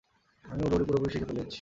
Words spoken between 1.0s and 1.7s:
শিখে ফেলেছি!